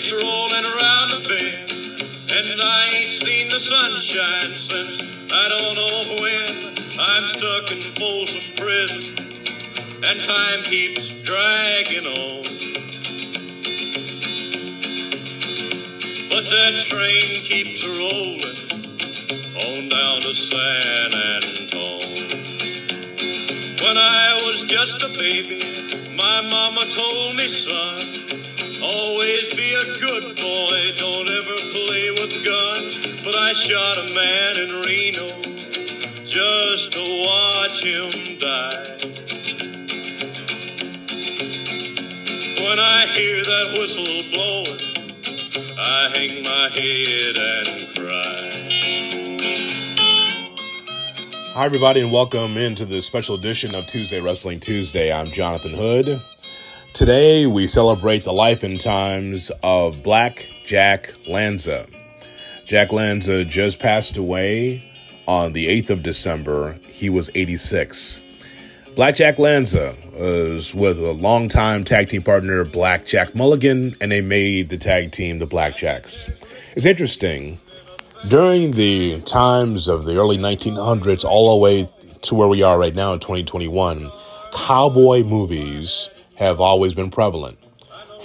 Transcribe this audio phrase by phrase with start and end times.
[0.00, 1.74] It's rolling around the bend,
[2.30, 5.02] and I ain't seen the sunshine since
[5.34, 6.46] I don't know when.
[7.02, 9.26] I'm stuck in Folsom Prison,
[10.06, 12.46] and time keeps dragging on.
[16.30, 18.54] But that train keeps rolling
[19.66, 22.22] on down to San Antone.
[23.82, 25.58] When I was just a baby,
[26.14, 28.07] my mama told me, son,
[28.88, 33.22] always be a good boy, don't ever play with guns.
[33.24, 35.28] But I shot a man in Reno
[36.24, 38.96] just to watch him die.
[42.64, 44.80] When I hear that whistle blowing,
[45.78, 48.38] I hang my head and cry.
[51.54, 55.12] Hi, everybody, and welcome into this special edition of Tuesday Wrestling Tuesday.
[55.12, 56.22] I'm Jonathan Hood.
[56.98, 61.86] Today, we celebrate the life and times of Black Jack Lanza.
[62.66, 64.90] Jack Lanza just passed away
[65.28, 66.76] on the 8th of December.
[66.90, 68.20] He was 86.
[68.96, 74.20] Black Jack Lanza was with a longtime tag team partner, Black Jack Mulligan, and they
[74.20, 76.28] made the tag team the Blackjacks.
[76.74, 77.60] It's interesting.
[78.26, 81.88] During the times of the early 1900s, all the way
[82.22, 84.10] to where we are right now in 2021,
[84.52, 87.58] cowboy movies have always been prevalent.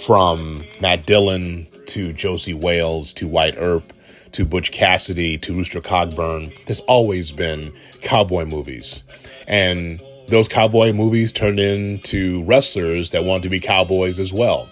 [0.06, 3.92] From Matt Dillon to Josey Wales to Wyatt Earp
[4.32, 9.02] to Butch Cassidy to Rooster Cogburn, there's always been cowboy movies.
[9.48, 14.68] And those cowboy movies turned into wrestlers that wanted to be cowboys as well,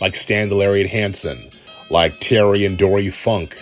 [0.00, 1.50] like Stan the Lariat Hansen,
[1.90, 3.56] like Terry and Dory Funk,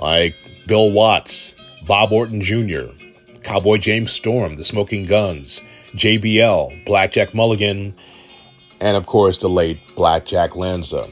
[0.00, 0.34] like
[0.66, 1.54] Bill Watts,
[1.86, 2.86] Bob Orton Jr.,
[3.42, 7.94] Cowboy James Storm, The Smoking Guns, JBL, Blackjack Mulligan,
[8.80, 11.06] and of course the late Blackjack Lanza.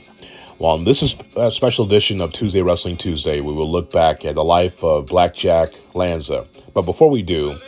[0.58, 3.40] Well, this is a special edition of Tuesday Wrestling Tuesday.
[3.40, 6.46] We will look back at the life of Blackjack Lanza.
[6.72, 7.58] But before we do,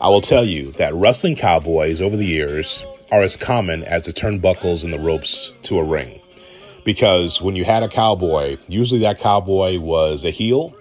[0.00, 4.12] I will tell you that wrestling cowboys over the years are as common as the
[4.12, 6.20] turnbuckles and the ropes to a ring.
[6.84, 10.74] Because when you had a cowboy, usually that cowboy was a heel,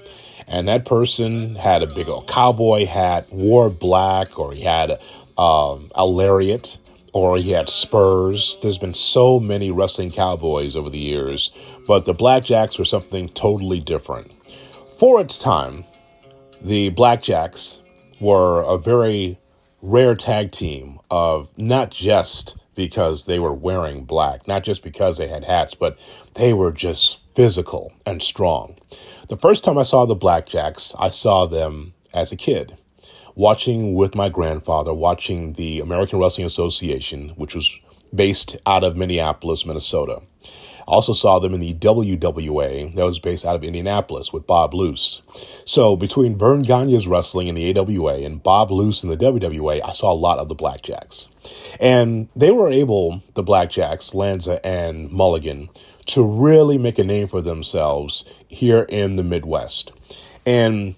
[0.47, 4.99] and that person had a big old cowboy hat, wore black, or he had
[5.37, 6.77] um, a lariat,
[7.13, 8.57] or he had spurs.
[8.61, 11.53] There's been so many wrestling cowboys over the years,
[11.87, 14.31] but the Blackjacks were something totally different.
[14.99, 15.85] For its time,
[16.61, 17.81] the Blackjacks
[18.19, 19.39] were a very
[19.81, 25.27] rare tag team of not just because they were wearing black, not just because they
[25.27, 25.99] had hats, but
[26.35, 28.77] they were just physical and strong.
[29.27, 32.77] The first time I saw the Blackjacks, I saw them as a kid,
[33.39, 37.79] watching with my grandfather, watching the American Wrestling Association, which was
[38.13, 40.21] based out of Minneapolis, Minnesota.
[40.43, 44.73] I also saw them in the WWA that was based out of Indianapolis with Bob
[44.73, 45.21] Luce.
[45.63, 49.93] So between Verne Gagne's wrestling in the AWA and Bob Luce in the WWA, I
[49.93, 51.29] saw a lot of the Blackjacks.
[51.79, 55.69] And they were able, the Blackjacks, Lanza and Mulligan,
[56.07, 59.93] to really make a name for themselves here in the Midwest.
[60.45, 60.95] And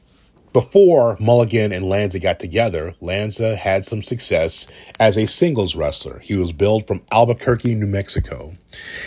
[0.53, 4.67] before Mulligan and Lanza got together, Lanza had some success
[4.99, 6.19] as a singles wrestler.
[6.19, 8.55] He was billed from Albuquerque, New Mexico,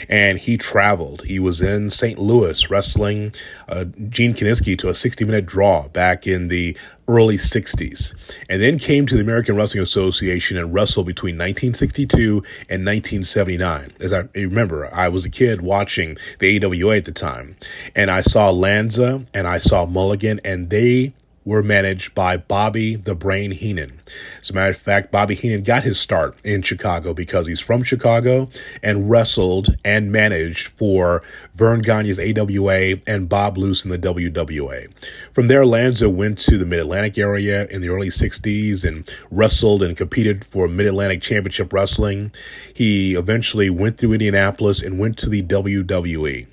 [0.09, 1.25] and he traveled.
[1.25, 2.19] He was in St.
[2.19, 3.34] Louis wrestling
[3.69, 8.15] uh, Gene Kiniski to a 60 minute draw back in the early 60s,
[8.49, 13.93] and then came to the American Wrestling Association and wrestled between 1962 and 1979.
[14.00, 17.56] As I remember, I was a kid watching the AWA at the time,
[17.94, 21.12] and I saw Lanza and I saw Mulligan, and they
[21.44, 24.00] were managed by Bobby the Brain Heenan.
[24.41, 27.82] As a matter of fact, Bobby Heenan got his start in Chicago because he's from
[27.82, 28.49] Chicago
[28.82, 31.22] and wrestled and managed for
[31.54, 34.91] Verne Gagne's AWA and Bob Luce in the WWA.
[35.33, 39.83] From there, Lanza went to the Mid Atlantic area in the early 60s and wrestled
[39.83, 42.33] and competed for Mid Atlantic Championship Wrestling.
[42.72, 46.47] He eventually went through Indianapolis and went to the WWE.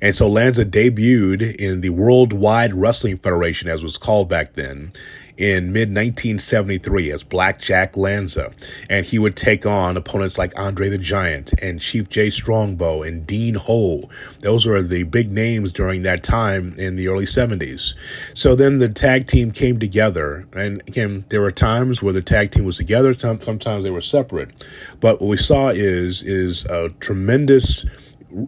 [0.00, 4.92] And so Lanza debuted in the Worldwide Wrestling Federation, as was called back then,
[5.38, 8.50] in mid 1973 as Blackjack Lanza.
[8.90, 13.26] And he would take on opponents like Andre the Giant and Chief Jay Strongbow and
[13.26, 14.10] Dean Ho.
[14.40, 17.94] Those were the big names during that time in the early 70s.
[18.34, 20.46] So then the tag team came together.
[20.52, 24.50] And again, there were times where the tag team was together, sometimes they were separate.
[25.00, 27.86] But what we saw is, is a tremendous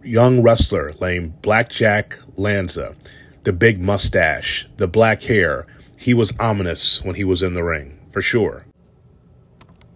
[0.03, 2.95] young wrestler named Blackjack Lanza,
[3.43, 5.65] the big mustache, the black hair.
[5.97, 8.65] He was ominous when he was in the ring, for sure.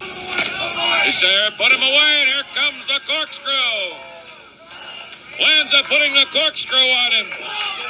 [0.01, 1.49] Yes, sir.
[1.57, 2.13] Put him away.
[2.21, 3.53] And here comes the corkscrew.
[5.75, 7.27] Up putting the corkscrew on him.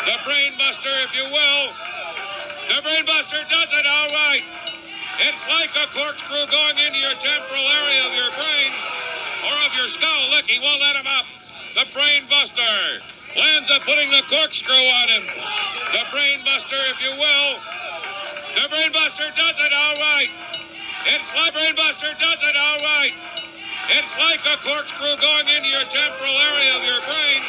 [0.04, 1.68] The brainbuster, if you will.
[2.72, 4.42] The brainbuster does it all right.
[5.22, 8.72] It's like a corkscrew going into your temporal area of your brain
[9.48, 10.32] or of your skull.
[10.32, 11.26] Look, he won't let him up.
[11.76, 13.04] The brainbuster
[13.76, 15.24] up putting the corkscrew on him.
[15.92, 17.60] The brainbuster, if you will.
[18.56, 20.32] The brainbuster does it all right.
[21.06, 23.12] It's like brainbuster does it all right.
[23.90, 27.44] It's like a corkscrew going into your temporal area of your brain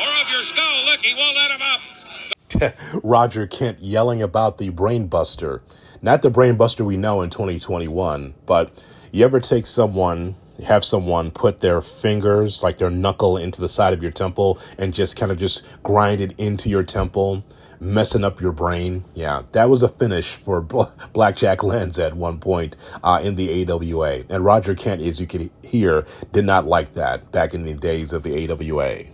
[0.00, 0.84] or of your skull.
[0.86, 2.80] Look, he won't let him up.
[3.04, 5.60] Roger Kent yelling about the brainbuster.
[6.00, 8.72] Not the brainbuster we know in 2021, but
[9.12, 13.92] you ever take someone, have someone put their fingers, like their knuckle, into the side
[13.92, 17.44] of your temple and just kind of just grind it into your temple?
[17.80, 19.04] messing up your brain.
[19.14, 20.60] Yeah, that was a finish for
[21.12, 24.24] Blackjack Lanza at one point uh, in the AWA.
[24.28, 28.12] And Roger Kent, as you can hear, did not like that back in the days
[28.12, 29.04] of the AWA.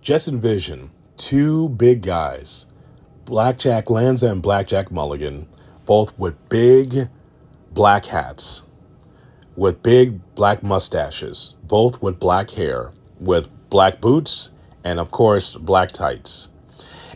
[0.00, 2.66] Just envision two big guys,
[3.24, 5.46] Blackjack Lanza and Blackjack Mulligan,
[5.86, 7.08] both with big
[7.70, 8.64] black hats,
[9.56, 14.50] with big black mustaches, both with black hair, with black boots,
[14.84, 16.48] and of course, black tights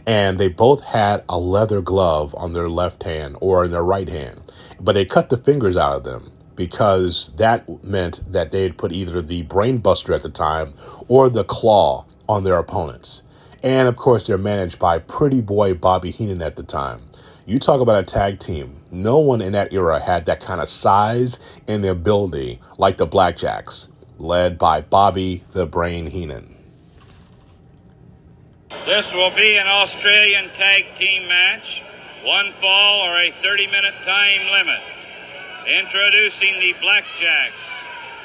[0.06, 4.08] and they both had a leather glove on their left hand or in their right
[4.08, 4.40] hand,
[4.80, 8.92] but they cut the fingers out of them because that meant that they had put
[8.92, 10.72] either the brainbuster at the time
[11.08, 13.22] or the claw on their opponents.
[13.62, 17.05] And of course, they're managed by Pretty Boy Bobby Heenan at the time.
[17.48, 18.82] You talk about a tag team.
[18.90, 21.38] No one in that era had that kind of size
[21.68, 23.88] and the ability like the Blackjacks,
[24.18, 26.56] led by Bobby the Brain Heenan.
[28.84, 31.84] This will be an Australian tag team match,
[32.24, 34.82] one fall or a 30 minute time limit.
[35.68, 37.70] Introducing the Blackjacks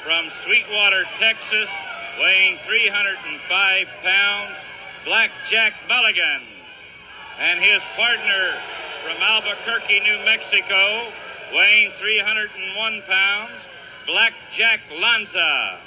[0.02, 1.70] from Sweetwater, Texas,
[2.18, 4.56] weighing 305 pounds,
[5.04, 6.42] Blackjack Mulligan,
[7.38, 8.54] and his partner
[9.02, 11.08] from Albuquerque, New Mexico,
[11.52, 13.68] weighing 301 pounds,
[14.06, 15.78] Blackjack Lanza.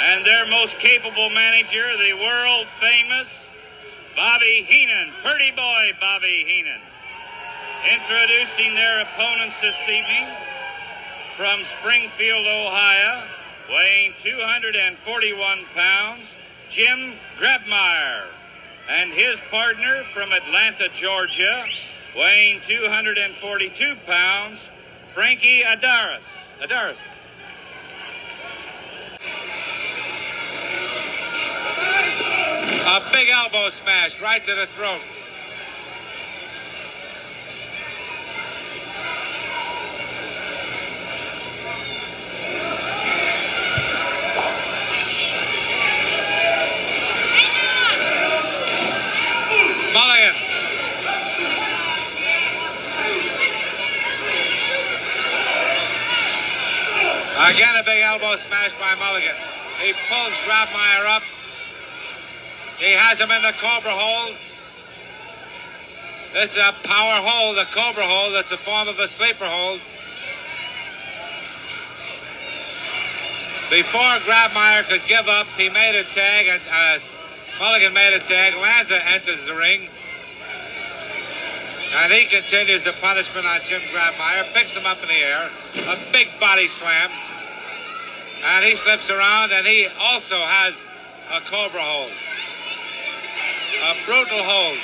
[0.00, 3.48] And their most capable manager, the world famous
[4.16, 6.80] Bobby Heenan, Purdy Boy Bobby Heenan.
[7.94, 10.26] Introducing their opponents this evening
[11.36, 13.22] from Springfield, Ohio,
[13.70, 16.34] weighing 241 pounds,
[16.68, 18.24] Jim Grabmeyer.
[18.88, 21.64] And his partner from Atlanta, Georgia,
[22.16, 24.68] weighing 242 pounds,
[25.08, 26.22] Frankie Adaris.
[26.60, 26.96] Adaris.
[32.82, 35.00] A big elbow smash right to the throat.
[49.92, 50.50] Mulligan.
[57.50, 59.34] Again, a big elbow smash by Mulligan.
[59.82, 61.22] He pulls Grabmeyer up.
[62.78, 64.38] He has him in the Cobra hold.
[66.32, 68.34] This is a power hold, a Cobra hold.
[68.34, 69.80] That's a form of a sleeper hold.
[73.68, 76.98] Before Grabmeyer could give up, he made a tag, and uh,
[77.58, 78.54] Mulligan made a tag.
[78.62, 79.88] Lanza enters the ring.
[81.98, 85.50] And he continues the punishment on Jim Grabmeyer, picks him up in the air,
[85.90, 87.10] a big body slam.
[88.42, 90.88] And he slips around, and he also has
[91.36, 92.12] a Cobra hold.
[93.84, 94.78] A brutal hold.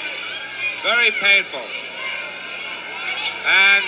[0.84, 1.64] Very painful.
[3.46, 3.84] And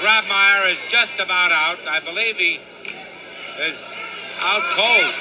[0.00, 1.78] Grabmeyer is just about out.
[1.86, 2.58] I believe he
[3.60, 4.00] is
[4.40, 5.14] out cold.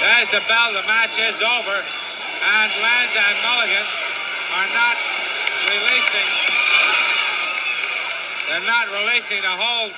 [0.00, 0.72] There's the bell.
[0.74, 1.78] The match is over.
[1.80, 3.86] And Lanza and Mulligan
[4.52, 4.96] are not
[5.68, 6.39] releasing.
[8.50, 9.92] They're not releasing the hold.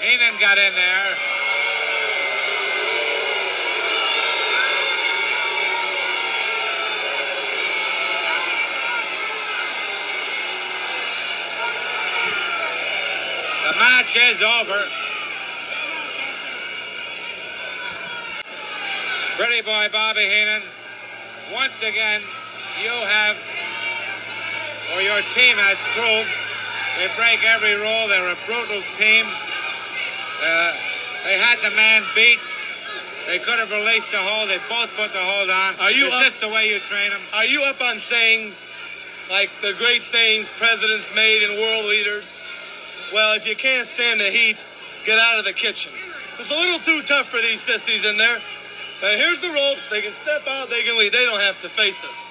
[0.00, 1.14] Heenan got in there.
[13.62, 14.88] The match is over.
[19.36, 20.62] Pretty boy Bobby Heenan,
[21.54, 22.20] once again,
[22.82, 23.36] you have,
[24.94, 26.30] or your team has proved,
[26.98, 28.08] they break every rule.
[28.08, 29.24] They're a brutal team.
[30.42, 30.72] Uh,
[31.24, 32.40] they had the man beat.
[33.26, 34.50] They could have released the hold.
[34.50, 35.78] They both put the hold on.
[35.80, 37.22] Are you Is up- this the way you train them?
[37.32, 38.72] Are you up on sayings
[39.30, 42.32] like the great sayings presidents made and world leaders?
[43.12, 44.64] Well, if you can't stand the heat,
[45.04, 45.92] get out of the kitchen.
[46.38, 48.40] It's a little too tough for these sissies in there.
[49.04, 49.88] And here's the ropes.
[49.88, 51.12] They can step out, they can leave.
[51.12, 52.26] They don't have to face us.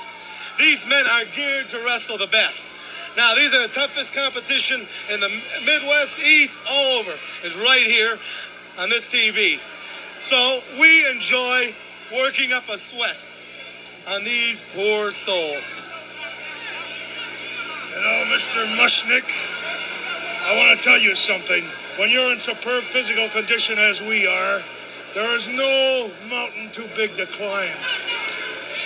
[0.58, 2.74] These men are geared to wrestle the best.
[3.18, 5.30] Now, these are the toughest competition in the
[5.66, 7.12] Midwest, East, all over,
[7.44, 8.18] is right here
[8.80, 9.60] on this TV.
[10.20, 11.76] So we enjoy
[12.14, 13.18] working up a sweat
[14.08, 15.86] on these poor souls.
[17.90, 18.66] You know, Mr.
[18.78, 19.30] Mushnick,
[20.46, 21.66] I want to tell you something.
[21.98, 24.62] When you're in superb physical condition as we are,
[25.14, 27.76] there is no mountain too big to climb.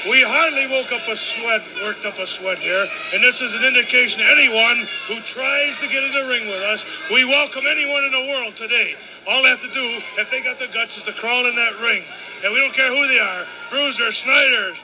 [0.06, 3.66] We hardly woke up a sweat, worked up a sweat here, and this is an
[3.66, 6.86] indication to anyone who tries to get in the ring with us.
[7.10, 8.96] We welcome anyone in the world today.
[9.28, 9.86] All they have to do,
[10.22, 12.04] if they got the guts, is to crawl in that ring.
[12.46, 14.78] And we don't care who they are Bruiser, Snyder,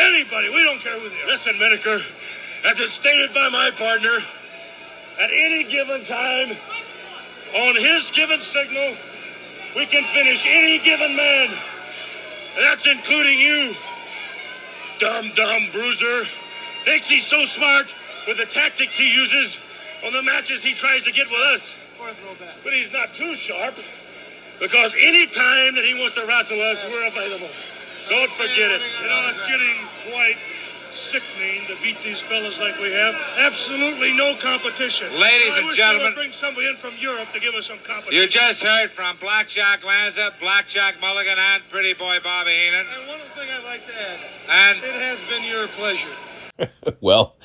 [0.00, 0.50] anybody.
[0.50, 1.26] We don't care who they are.
[1.26, 1.98] Listen, Menacker,
[2.70, 4.14] as it's stated by my partner,
[5.20, 6.54] at any given time,
[7.54, 8.96] on his given signal,
[9.74, 11.50] we can finish any given man.
[12.56, 13.74] That's including you,
[15.04, 16.24] dumb, dumb bruiser.
[16.88, 17.94] Thinks he's so smart
[18.26, 19.60] with the tactics he uses
[20.04, 21.76] on the matches he tries to get with us.
[22.64, 23.76] But he's not too sharp.
[24.60, 27.50] Because any time that he wants to wrestle us, we're available.
[28.08, 28.80] Don't forget it.
[29.02, 29.76] You know, it's getting
[30.08, 30.36] quite
[30.94, 33.14] sickening to beat these fellas like we have.
[33.38, 35.08] Absolutely no competition.
[35.10, 36.06] Ladies I and wish gentlemen.
[36.08, 38.22] would bring somebody in from Europe to give us some competition.
[38.22, 42.86] You just heard from Blackjack Lanza, Blackjack Mulligan, and Pretty Boy Bobby Heenan.
[42.98, 46.08] And one thing I'd like to add, And it has been your pleasure.
[47.00, 47.36] Well,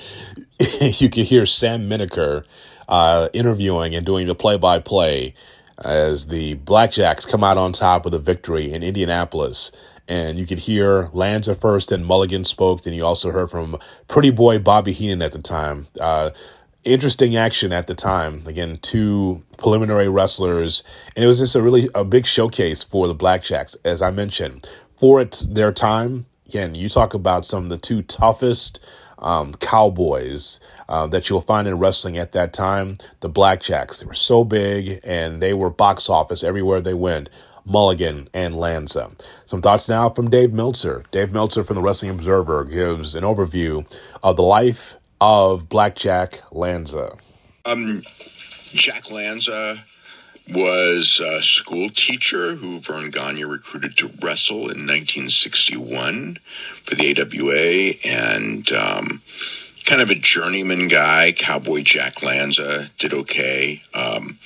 [1.00, 2.46] you can hear Sam Menacker
[2.88, 5.34] uh, interviewing and doing the play-by-play
[5.84, 9.72] as the Blackjacks come out on top with a victory in Indianapolis.
[10.10, 12.82] And you could hear Lanza first, and Mulligan spoke.
[12.84, 15.88] Then you also heard from Pretty Boy Bobby Heenan at the time.
[16.02, 16.32] Uh,
[16.84, 18.42] interesting action at the time.
[18.48, 20.84] Again, two preliminary wrestlers,
[21.16, 24.68] and it was just a really a big showcase for the Blackjacks, as I mentioned.
[24.98, 28.84] For it their time, again, you talk about some of the two toughest
[29.20, 32.96] um, cowboys uh, that you'll find in wrestling at that time.
[33.20, 37.30] The Blackjacks, they were so big, and they were box office everywhere they went.
[37.66, 39.10] Mulligan and Lanza.
[39.46, 41.04] Some thoughts now from Dave Meltzer.
[41.12, 43.86] Dave Meltzer from the Wrestling Observer gives an overview
[44.24, 47.18] of the life of Blackjack Lanza.
[47.66, 48.02] Um,
[48.74, 49.84] Jack Lanza
[50.52, 56.38] was a school teacher who Verne Gagne recruited to wrestle in 1961
[56.84, 59.22] for the AWA and um,
[59.86, 61.32] kind of a journeyman guy.
[61.32, 63.82] Cowboy Jack Lanza did okay.
[63.94, 64.38] Um,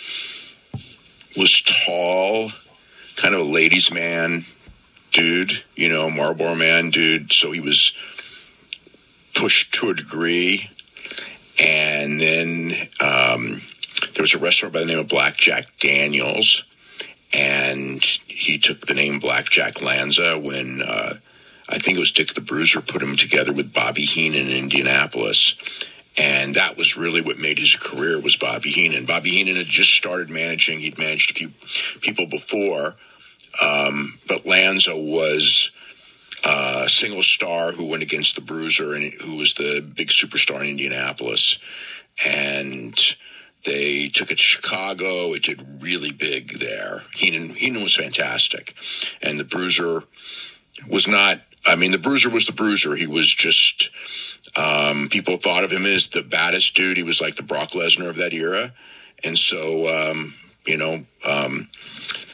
[1.38, 2.50] was tall,
[3.24, 4.44] kind of a ladies' man
[5.14, 7.32] dude, you know, Marlboro man dude.
[7.32, 7.94] So he was
[9.34, 10.70] pushed to a degree.
[11.64, 13.62] And then um,
[14.14, 16.66] there was a wrestler by the name of Blackjack Daniels,
[17.32, 21.14] and he took the name Blackjack Lanza when uh,
[21.70, 25.56] I think it was Dick the Bruiser put him together with Bobby Heenan in Indianapolis.
[26.18, 29.06] And that was really what made his career was Bobby Heenan.
[29.06, 30.80] Bobby Heenan had just started managing.
[30.80, 31.52] He'd managed a few
[32.02, 32.96] people before,
[33.62, 35.72] um, but Lanza was
[36.46, 40.72] a single star who went against the Bruiser and who was the big superstar in
[40.72, 41.60] Indianapolis.
[42.26, 42.98] And
[43.66, 45.34] they took it to Chicago.
[45.34, 47.04] It did really big there.
[47.14, 48.76] Heenan, Heenan was fantastic.
[49.22, 50.04] And the Bruiser
[50.90, 52.96] was not, I mean, the Bruiser was the Bruiser.
[52.96, 53.90] He was just,
[54.58, 56.98] um, people thought of him as the baddest dude.
[56.98, 58.74] He was like the Brock Lesnar of that era.
[59.24, 60.34] And so, um,
[60.66, 61.70] you know, um,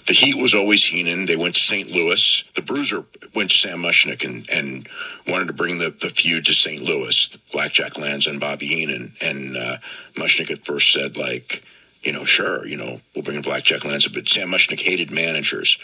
[0.09, 1.27] the Heat was always Heenan.
[1.27, 1.91] They went to St.
[1.91, 2.43] Louis.
[2.55, 4.89] The Bruiser went to Sam Muchnick and, and
[5.27, 6.81] wanted to bring the, the feud to St.
[6.81, 7.37] Louis.
[7.53, 9.13] Blackjack Lanza and Bobby Heenan.
[9.21, 9.77] And uh,
[10.15, 11.63] Muchnick at first said, like,
[12.01, 14.09] you know, sure, you know, we'll bring in Blackjack Lanza.
[14.09, 15.77] But Sam Muchnick hated managers.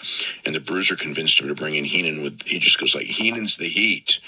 [0.45, 3.57] And the Bruiser convinced him to bring in Heenan with, he just goes like, Heenan's
[3.57, 4.19] the Heat.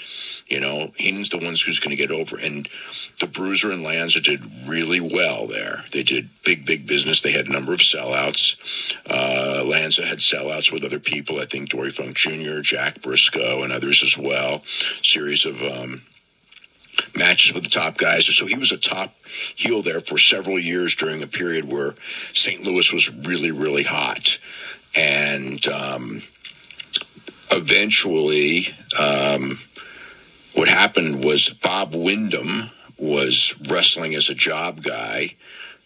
[0.48, 2.36] You know, Heenan's the ones who's going to get over.
[2.38, 2.68] And
[3.20, 5.84] the Bruiser and Lanza did really well there.
[5.92, 7.22] They did big, big business.
[7.22, 8.96] They had a number of sellouts.
[9.10, 11.40] Uh, Lanza had sellouts with other people.
[11.40, 14.62] I think Dory Funk Jr., Jack Briscoe, and others as well.
[15.02, 16.02] Series of um,
[17.16, 18.26] matches with the top guys.
[18.34, 19.14] So he was a top
[19.54, 21.94] heel there for several years during a period where
[22.32, 22.62] St.
[22.62, 24.38] Louis was really, really hot.
[24.96, 26.22] And um,
[27.50, 28.66] eventually,
[28.98, 29.58] um,
[30.54, 35.34] what happened was Bob Windham was wrestling as a job guy.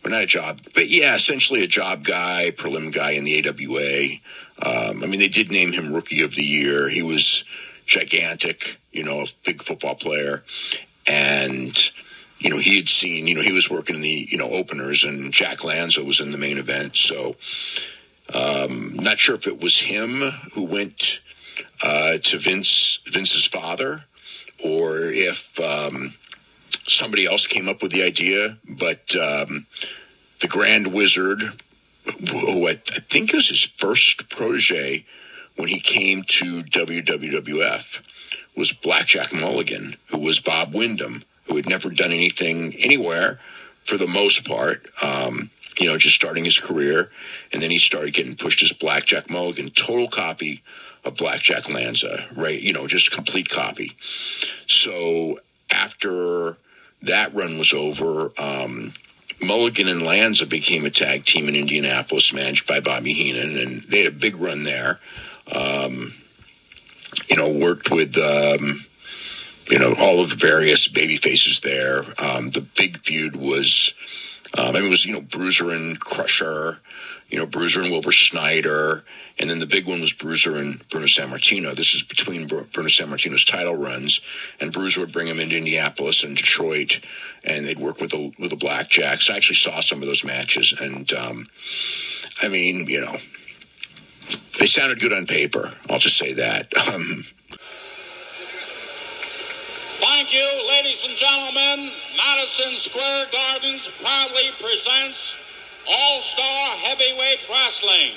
[0.03, 4.19] Well, not a job, but yeah, essentially a job guy, prelim guy in the AWA.
[4.65, 6.89] Um, I mean, they did name him Rookie of the Year.
[6.89, 7.45] He was
[7.87, 10.43] gigantic, you know, a big football player.
[11.07, 11.77] And,
[12.39, 15.05] you know, he had seen, you know, he was working in the, you know, openers
[15.05, 16.97] and Jack Lanza was in the main event.
[16.97, 17.37] So
[18.33, 20.21] Um, not sure if it was him
[20.55, 21.21] who went
[21.83, 24.05] uh, to Vince Vince's father,
[24.65, 26.15] or if um,
[26.87, 28.57] somebody else came up with the idea.
[28.67, 29.67] But um,
[30.41, 31.43] the Grand Wizard,
[32.31, 35.05] who I, think was his first protege
[35.57, 38.01] when he came to WWF,
[38.57, 43.41] was Blackjack Mulligan, who was Bob Windham, who had never done anything anywhere
[43.85, 44.87] for the most part.
[45.03, 47.11] Um, you know, just starting his career.
[47.53, 50.63] And then he started getting pushed as Blackjack Mulligan, total copy
[51.05, 52.61] of Blackjack Lanza, right?
[52.61, 53.93] You know, just complete copy.
[54.67, 55.41] So
[55.71, 56.57] after
[57.03, 58.93] that run was over, um,
[59.43, 64.05] Mulligan and Lanza became a tag team in Indianapolis, managed by Bobby Heenan, and they
[64.05, 65.01] had a big run there.
[65.53, 66.13] Um,
[67.33, 68.85] you know, worked with, um,
[69.71, 72.01] you know, all of the various baby faces there.
[72.23, 73.95] Um, the big feud was,
[74.59, 76.79] um, I mean, it was, you know, Bruiser and Crusher,
[77.31, 79.03] you know, Bruiser and Wilbur Snyder.
[79.39, 81.75] And then the big one was Bruiser and Bruno Sammartino.
[81.75, 84.21] This is between Bruno Sammartino's title runs,
[84.61, 87.01] and Bruiser would bring him into Indianapolis and Detroit,
[87.43, 89.31] and they'd work with the with the Blackjacks.
[89.31, 91.49] I actually saw some of those matches, and um,
[92.43, 93.17] I mean, you know,
[94.63, 95.73] they sounded good on paper.
[95.91, 96.73] I'll just say that.
[96.95, 97.25] Um,
[99.97, 101.91] Thank you, ladies and gentlemen.
[102.17, 105.37] Madison Square Gardens proudly presents
[105.89, 108.13] All Star Heavyweight Wrestling.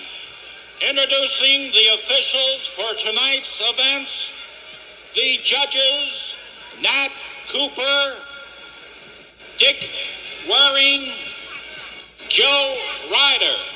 [0.88, 4.34] Introducing the officials for tonight's events
[5.16, 6.38] the judges,
[6.82, 7.10] Nat
[7.50, 8.16] Cooper,
[9.58, 9.90] Dick
[10.48, 11.12] Waring,
[12.30, 12.76] Joe
[13.12, 13.75] Ryder.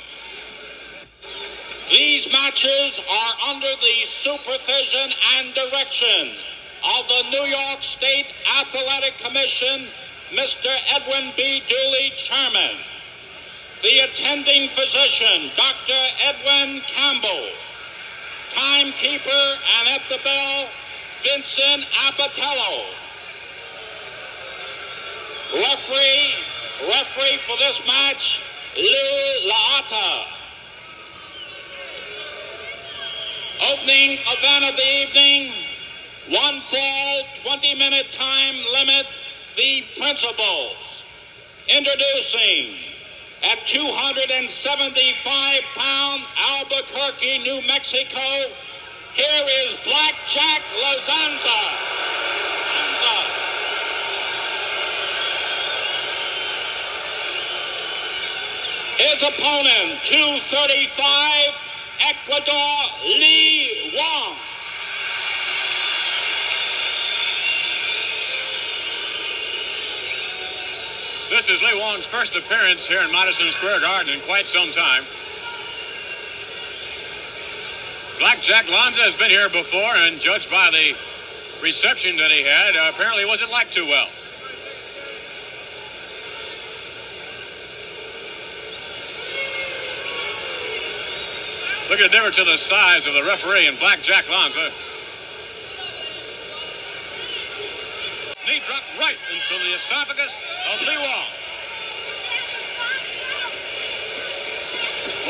[2.00, 6.32] These matches are under the supervision and direction
[6.96, 8.28] of the New York State
[8.62, 9.86] Athletic Commission,
[10.32, 10.70] Mr.
[10.96, 11.62] Edwin B.
[11.68, 12.78] Dooley, Chairman.
[13.82, 16.02] The attending physician, Dr.
[16.24, 17.50] Edwin Campbell.
[18.52, 20.70] Timekeeper and at the bell,
[21.22, 22.86] Vincent Apatello.
[25.54, 26.34] Referee,
[26.88, 28.42] referee for this match,
[28.78, 30.39] Lou Laata.
[33.62, 35.52] Opening event of the evening,
[36.30, 39.06] one fall, 20 minute time limit,
[39.58, 41.04] the principals.
[41.68, 42.76] Introducing
[43.44, 46.24] at 275 pound
[46.56, 48.20] Albuquerque, New Mexico,
[49.14, 51.62] here is Blackjack Lazanza.
[52.80, 53.18] Lanza.
[58.98, 61.69] His opponent, 235,
[62.02, 64.36] Ecuador, Lee Wong.
[71.30, 75.04] This is Lee Wong's first appearance here in Madison Square Garden in quite some time.
[78.18, 80.96] Blackjack Lanza has been here before, and judged by the
[81.62, 84.10] reception that he had, uh, apparently wasn't liked too well.
[91.90, 94.70] Look at the difference in the size of the referee and Blackjack Lanza.
[98.46, 101.30] Knee drop right into the esophagus of Lee Wong.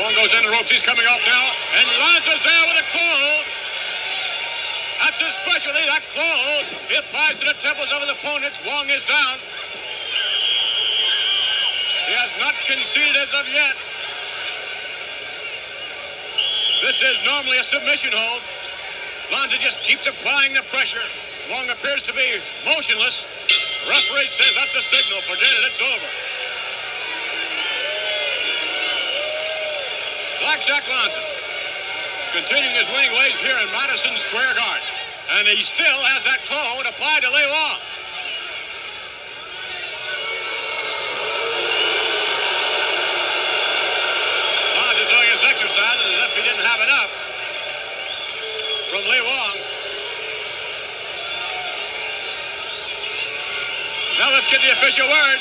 [0.04, 0.68] Wong goes in the ropes.
[0.68, 1.44] He's coming off now.
[1.80, 3.44] And Lanza's there with a cold.
[5.00, 6.64] That's his specialty, that cold.
[6.92, 8.60] He applies to the temples of his opponents.
[8.68, 9.40] Wong is down.
[12.04, 13.89] He has not conceded as of yet.
[16.80, 18.42] This is normally a submission hold.
[19.32, 21.04] Lanza just keeps applying the pressure.
[21.50, 23.26] Wong appears to be motionless.
[23.88, 25.20] Referee says that's a signal.
[25.22, 26.10] Forget it, it's over.
[30.40, 31.20] Blackjack Lanza
[32.32, 34.88] continuing his winning ways here in Madison Square Garden.
[35.38, 37.80] And he still has that code applied to Lee Wong.
[44.78, 47.10] Lanza doing his exercises as if he didn't have enough
[48.90, 49.56] from Lee Wong.
[54.18, 55.38] Now let's get the official word.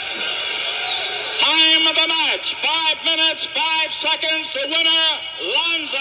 [1.41, 4.53] Time of the match, five minutes, five seconds.
[4.53, 5.17] The winner,
[5.55, 5.97] Lanza.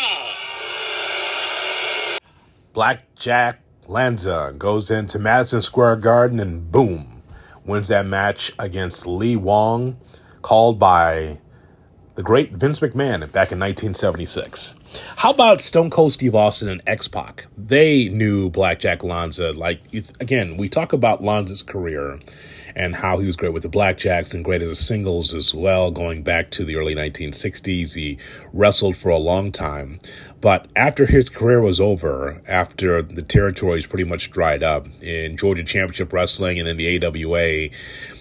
[2.74, 7.22] Blackjack Lanza goes into Madison Square Garden and boom,
[7.64, 9.96] wins that match against Lee Wong,
[10.42, 11.38] called by
[12.16, 14.74] the great Vince McMahon back in 1976.
[15.16, 17.46] How about Stone Cold Steve Austin and X Pac?
[17.56, 19.52] They knew Blackjack Lanza.
[19.52, 19.80] Like
[20.20, 22.18] again, we talk about Lanza's career
[22.74, 25.90] and how he was great with the Blackjacks and great as a singles as well,
[25.90, 27.94] going back to the early 1960s.
[27.94, 28.18] He
[28.52, 29.98] wrestled for a long time.
[30.40, 35.64] But after his career was over, after the territories pretty much dried up in Georgia
[35.64, 37.70] Championship Wrestling and in the AWA,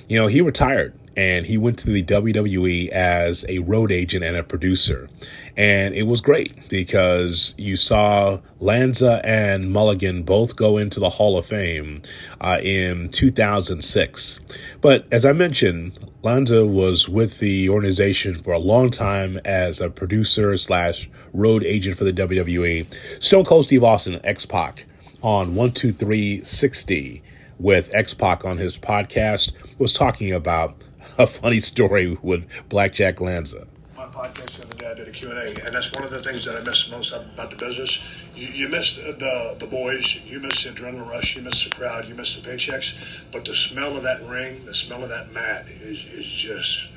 [0.07, 4.37] you know, he retired and he went to the WWE as a road agent and
[4.37, 5.09] a producer.
[5.57, 11.35] And it was great because you saw Lanza and Mulligan both go into the Hall
[11.35, 12.03] of Fame
[12.39, 14.39] uh, in 2006.
[14.79, 19.89] But as I mentioned, Lanza was with the organization for a long time as a
[19.89, 22.85] producer slash road agent for the WWE.
[23.23, 24.85] Stone Cold Steve Austin, X Pac,
[25.23, 27.23] on 12360
[27.59, 30.75] with X Pac on his podcast was talking about
[31.17, 33.67] a funny story with Blackjack Lanza.
[33.95, 36.45] My podcast the other day, I did a Q&A, and that's one of the things
[36.45, 38.03] that I miss most about the business.
[38.35, 42.07] You, you miss the the boys, you miss the adrenaline rush, you miss the crowd,
[42.07, 45.65] you miss the paychecks, but the smell of that ring, the smell of that mat
[45.67, 46.89] is, is just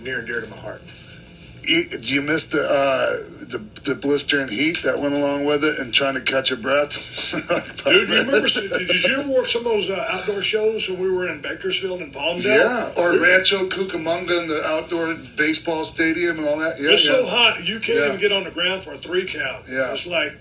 [0.00, 0.82] near and dear to my heart
[1.62, 5.92] do you miss the, uh, the the blistering heat that went along with it and
[5.92, 6.94] trying to catch your breath?
[7.84, 8.40] Dude, you remember?
[8.40, 12.00] did you ever work some of those uh, outdoor shows when we were in Bakersfield
[12.00, 12.44] and Palmdale?
[12.44, 16.80] Yeah, or Rancho Cucamonga in the outdoor baseball stadium and all that.
[16.80, 17.12] Yeah, it's yeah.
[17.12, 18.08] so hot you can't yeah.
[18.08, 19.64] even get on the ground for a three count.
[19.68, 20.34] Yeah, it's like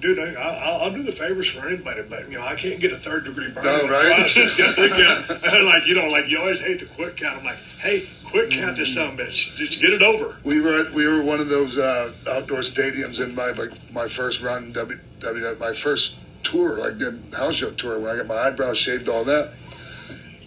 [0.00, 2.96] dude, I, will do the favors for anybody, but you know, I can't get a
[2.96, 3.64] third degree burn.
[3.64, 4.08] No, right?
[5.64, 7.38] like you know, like you always hate the quick count.
[7.38, 10.36] I'm like, hey, quick count this son bitch, just get it over.
[10.44, 14.08] We were at, we were one of those uh, outdoor stadiums in my like my
[14.08, 18.26] first run W W my first tour, like the house show tour, when I got
[18.26, 19.52] my eyebrows shaved, all that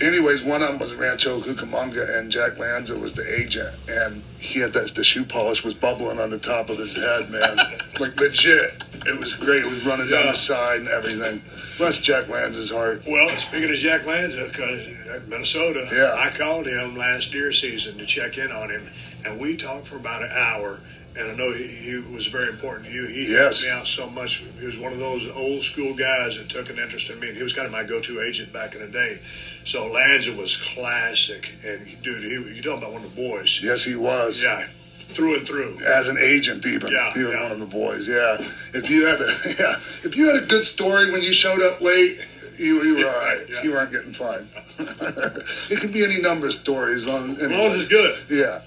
[0.01, 4.59] anyways, one of them was Rancho Cucamonga, and Jack Lanza was the agent, and he
[4.59, 7.57] had that the shoe polish was bubbling on the top of his head, man,
[7.99, 8.83] like legit.
[9.05, 9.63] It was great.
[9.63, 10.23] It was running yeah.
[10.23, 11.41] down the side and everything.
[11.77, 13.03] Bless Jack Lanza's heart.
[13.07, 14.87] Well, speaking of Jack Lanza, because
[15.27, 16.15] Minnesota, yeah.
[16.17, 18.89] I called him last deer season to check in on him,
[19.25, 20.79] and we talked for about an hour
[21.19, 23.05] and I know he, he, was very important to you.
[23.07, 23.61] He yes.
[23.61, 24.43] helped me out so much.
[24.59, 27.37] He was one of those old school guys that took an interest in me, and
[27.37, 29.19] he was kind of my go-to agent back in the day.
[29.65, 33.59] So Lanza was classic, and dude, he, you talking about one of the boys?
[33.61, 34.43] Yes, he was.
[34.43, 34.65] Yeah,
[35.13, 35.79] through and through.
[35.85, 36.91] As an agent, even.
[36.91, 37.43] Yeah, he was yeah.
[37.43, 38.07] one of the boys.
[38.07, 38.37] Yeah.
[38.73, 39.25] If you had a
[39.59, 42.19] yeah, if you had a good story when you showed up late.
[42.57, 43.39] You, you were all right.
[43.49, 43.63] Yeah.
[43.63, 44.49] You weren't getting fined.
[44.79, 47.31] it could be any number of stories on.
[47.37, 48.19] As long as it's good.
[48.29, 48.61] Yeah.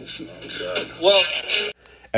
[0.00, 1.02] Oh, God.
[1.02, 1.22] Well,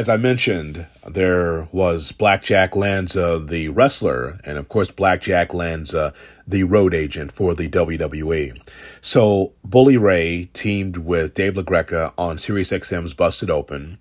[0.00, 6.14] as I mentioned, there was Blackjack Lanza, the wrestler, and of course, Blackjack Lanza,
[6.48, 8.58] the road agent for the WWE.
[9.02, 13.98] So, Bully Ray teamed with Dave LaGreca on SiriusXM's Busted Open,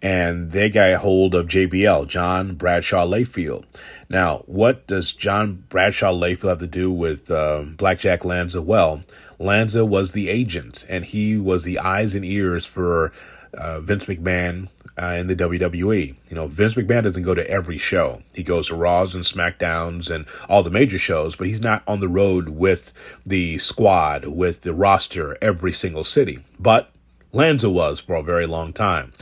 [0.00, 3.64] and they got a hold of JBL, John Bradshaw Layfield.
[4.08, 8.62] Now, what does John Bradshaw Layfield have to do with uh, Blackjack Lanza?
[8.62, 9.02] Well,
[9.38, 13.12] Lanza was the agent, and he was the eyes and ears for
[13.52, 14.68] uh, Vince McMahon
[15.00, 16.14] uh, in the WWE.
[16.28, 18.22] You know, Vince McMahon doesn't go to every show.
[18.34, 22.00] He goes to Raws and SmackDowns and all the major shows, but he's not on
[22.00, 22.92] the road with
[23.24, 26.40] the squad, with the roster every single city.
[26.58, 26.90] But
[27.32, 29.12] Lanza was for a very long time.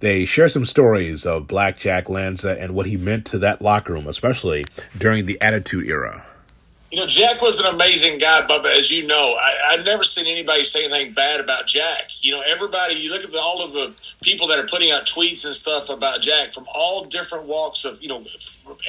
[0.00, 4.06] They share some stories of Blackjack Lanza and what he meant to that locker room,
[4.06, 4.64] especially
[4.96, 6.24] during the Attitude Era.
[6.90, 9.36] You know, Jack was an amazing guy, Bubba, as you know.
[9.38, 12.10] I, have never seen anybody say anything bad about Jack.
[12.20, 15.06] You know, everybody, you look at the, all of the people that are putting out
[15.06, 18.24] tweets and stuff about Jack from all different walks of, you know,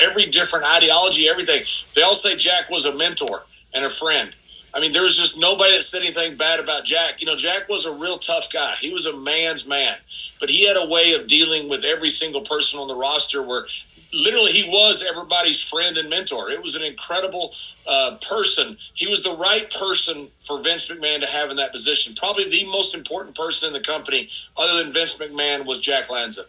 [0.02, 1.64] every different ideology, everything.
[1.94, 4.34] They all say Jack was a mentor and a friend.
[4.74, 7.22] I mean, there was just nobody that said anything bad about Jack.
[7.22, 8.74] You know, Jack was a real tough guy.
[8.80, 9.96] He was a man's man,
[10.40, 13.68] but he had a way of dealing with every single person on the roster where
[14.14, 16.50] literally he was everybody's friend and mentor.
[16.50, 17.54] It was an incredible
[17.88, 18.78] uh, person.
[18.94, 22.14] He was the right person for Vince McMahon to have in that position.
[22.16, 26.44] Probably the most important person in the company, other than Vince McMahon, was Jack Lanza.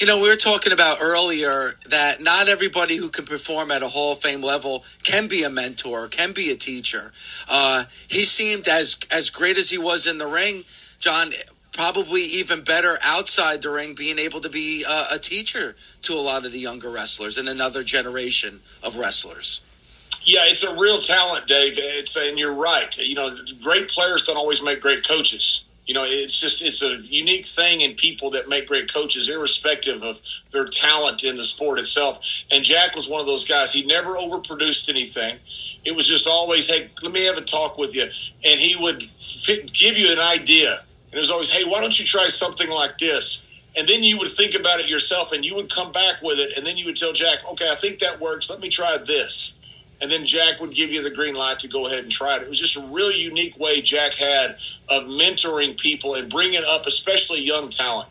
[0.00, 3.88] You know, we were talking about earlier that not everybody who can perform at a
[3.88, 7.12] Hall of Fame level can be a mentor, can be a teacher.
[7.48, 10.64] Uh, he seemed as as great as he was in the ring,
[10.98, 11.30] John
[11.72, 16.20] probably even better outside the ring, being able to be a, a teacher to a
[16.20, 19.62] lot of the younger wrestlers and another generation of wrestlers.
[20.24, 21.74] Yeah, it's a real talent, Dave.
[21.76, 22.96] It's and you're right.
[22.98, 25.64] You know, great players don't always make great coaches.
[25.86, 30.04] You know, it's just it's a unique thing in people that make great coaches, irrespective
[30.04, 30.20] of
[30.52, 32.44] their talent in the sport itself.
[32.52, 33.72] And Jack was one of those guys.
[33.72, 35.38] He never overproduced anything.
[35.84, 39.00] It was just always, hey, let me have a talk with you, and he would
[39.72, 42.98] give you an idea and it was always, hey, why don't you try something like
[42.98, 43.46] this?
[43.76, 46.56] and then you would think about it yourself and you would come back with it
[46.56, 48.50] and then you would tell jack okay i think that works.
[48.50, 49.58] Let me try this.
[50.00, 52.42] And then jack would give you the green light to go ahead and try it.
[52.42, 54.56] It was just a really unique way jack had
[54.88, 58.08] of mentoring people and bringing up especially young talent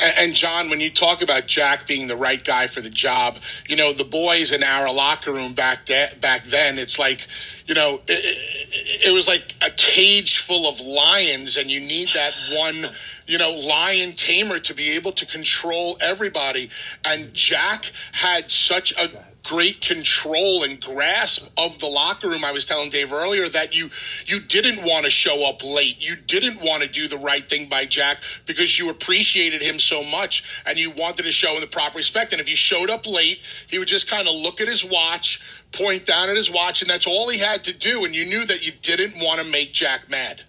[0.00, 3.76] and, John, when you talk about Jack being the right guy for the job, you
[3.76, 7.26] know the boys in our locker room back de- back then, it's like,
[7.66, 12.08] you know, it, it, it was like a cage full of lions, and you need
[12.10, 12.92] that one
[13.26, 16.70] you know, lion tamer to be able to control everybody.
[17.04, 19.08] And Jack had such a
[19.46, 22.44] great control and grasp of the locker room.
[22.44, 23.90] I was telling Dave earlier that you
[24.24, 25.96] you didn't want to show up late.
[25.98, 30.02] You didn't want to do the right thing by Jack because you appreciated him so
[30.02, 32.32] much and you wanted to show him the proper respect.
[32.32, 35.62] And if you showed up late, he would just kind of look at his watch,
[35.72, 38.04] point down at his watch, and that's all he had to do.
[38.04, 40.42] And you knew that you didn't want to make Jack mad.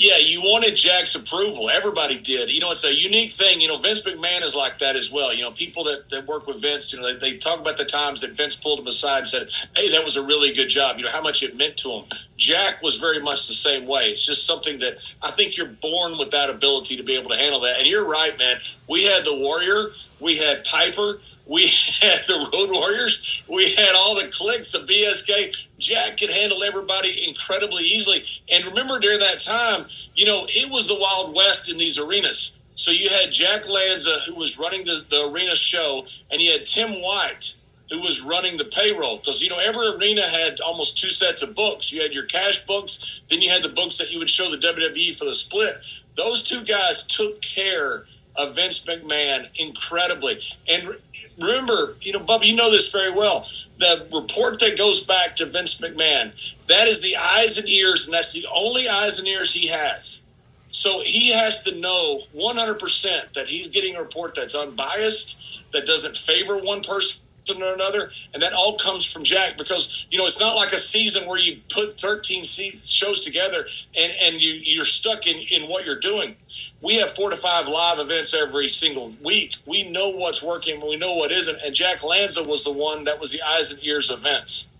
[0.00, 1.68] Yeah, you wanted Jack's approval.
[1.68, 2.50] Everybody did.
[2.50, 3.60] You know, it's a unique thing.
[3.60, 5.34] You know, Vince McMahon is like that as well.
[5.34, 7.84] You know, people that, that work with Vince, you know, they, they talk about the
[7.84, 10.96] times that Vince pulled him aside and said, hey, that was a really good job.
[10.96, 12.04] You know, how much it meant to him.
[12.38, 14.04] Jack was very much the same way.
[14.04, 17.36] It's just something that I think you're born with that ability to be able to
[17.36, 17.76] handle that.
[17.76, 18.56] And you're right, man.
[18.88, 21.62] We had the Warrior, we had Piper, we
[22.00, 23.42] had the Road Warriors.
[23.48, 25.68] We had all the Kliq, the BSK.
[25.78, 28.22] Jack could handle everybody incredibly easily.
[28.52, 32.56] And remember, during that time, you know, it was the Wild West in these arenas.
[32.76, 36.64] So you had Jack Lanza, who was running the, the arena show, and you had
[36.64, 37.56] Tim White,
[37.90, 39.18] who was running the payroll.
[39.18, 41.92] Because, you know, every arena had almost two sets of books.
[41.92, 44.56] You had your cash books, then you had the books that you would show the
[44.56, 45.74] WWE for the split.
[46.16, 48.04] Those two guys took care
[48.36, 50.40] of Vince McMahon incredibly.
[50.68, 50.96] And
[51.40, 53.46] remember, you know, Bubba, you know this very well.
[53.78, 56.32] The report that goes back to Vince McMahon,
[56.66, 60.24] that is the eyes and ears, and that's the only eyes and ears he has.
[60.68, 66.16] So he has to know 100% that he's getting a report that's unbiased, that doesn't
[66.16, 67.24] favor one person
[67.60, 70.78] or another, and that all comes from Jack because you know it's not like a
[70.78, 75.84] season where you put 13 shows together and and you you're stuck in in what
[75.84, 76.36] you're doing
[76.82, 79.56] we have four to five live events every single week.
[79.66, 81.58] We know what's working, we know what isn't.
[81.64, 84.70] And Jack Lanza was the one that was the eyes and ears of Vince.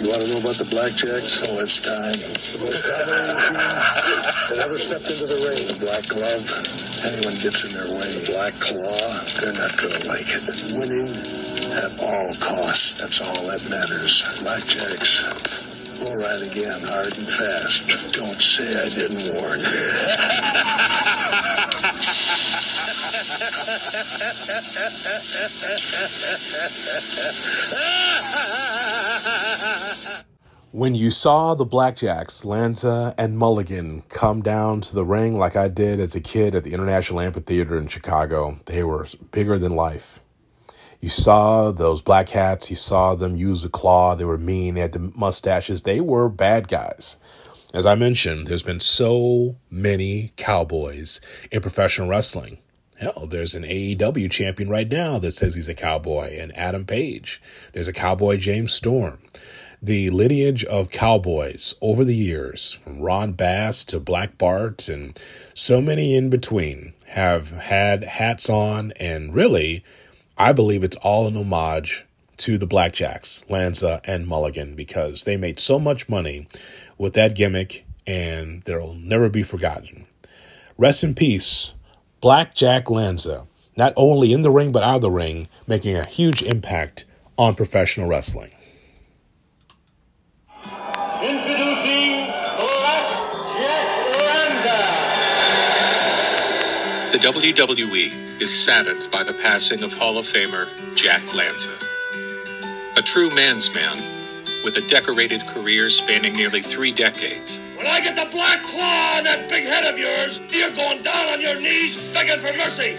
[0.00, 1.46] You want to know about the Blackjacks?
[1.46, 2.10] Oh, it's time.
[2.10, 3.62] The most dominating team
[4.50, 5.62] that ever stepped into the ring.
[5.70, 6.42] The Black Glove.
[7.06, 8.10] Anyone gets in their way.
[8.26, 9.06] Black Claw.
[9.38, 10.42] They're not going to like it.
[10.74, 11.06] Winning
[11.78, 12.98] at all costs.
[12.98, 14.26] That's all that matters.
[14.42, 15.71] Blackjacks
[16.02, 18.12] Again, hard and fast.
[18.14, 19.66] Don't say I didn't warn you.
[30.72, 35.68] When you saw the Blackjacks, Lanza and Mulligan come down to the ring like I
[35.68, 40.21] did as a kid at the International Amphitheater in Chicago, they were bigger than life.
[41.02, 44.14] You saw those black hats, you saw them use a claw.
[44.14, 45.82] They were mean, they had the mustaches.
[45.82, 47.16] They were bad guys.
[47.74, 52.58] As I mentioned, there's been so many cowboys in professional wrestling.
[53.00, 57.42] Hell, there's an AEW champion right now that says he's a cowboy, and Adam Page.
[57.72, 59.18] There's a cowboy, James Storm.
[59.82, 65.20] The lineage of cowboys over the years, from Ron Bass to Black Bart and
[65.52, 69.82] so many in between, have had hats on and really
[70.42, 72.04] I believe it's all an homage
[72.38, 76.48] to the Blackjacks, Lanza and Mulligan, because they made so much money
[76.98, 80.06] with that gimmick and they'll never be forgotten.
[80.76, 81.76] Rest in peace,
[82.20, 86.42] Blackjack Lanza, not only in the ring but out of the ring, making a huge
[86.42, 87.04] impact
[87.38, 88.50] on professional wrestling.
[97.12, 101.76] The WWE is saddened by the passing of Hall of Famer Jack Lanza.
[102.96, 103.98] A true man's man
[104.64, 107.60] with a decorated career spanning nearly three decades.
[107.76, 111.34] When I get the black claw on that big head of yours, you're going down
[111.34, 112.96] on your knees begging for mercy.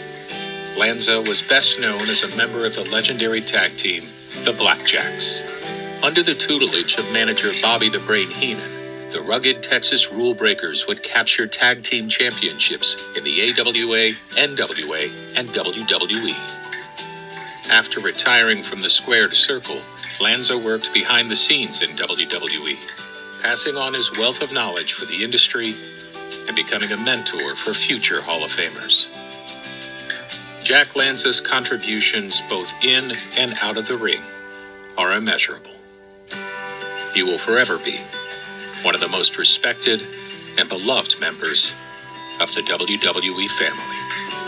[0.78, 4.04] Lanza was best known as a member of the legendary tag team,
[4.43, 5.41] the Blackjacks.
[6.04, 8.83] Under the tutelage of manager Bobby the Brain Heenan,
[9.13, 15.47] the rugged Texas rule breakers would capture tag team championships in the AWA, NWA, and
[15.49, 16.34] WWE.
[17.71, 19.80] After retiring from the squared circle,
[20.19, 22.76] Lanza worked behind the scenes in WWE,
[23.43, 25.76] passing on his wealth of knowledge for the industry
[26.47, 29.08] and becoming a mentor for future Hall of Famers.
[30.63, 34.21] Jack Lanza's contributions both in and out of the ring
[34.97, 35.71] are immeasurable.
[37.13, 37.99] He will forever be
[38.84, 40.02] one of the most respected
[40.58, 41.74] and beloved members
[42.41, 44.42] of the WWE family.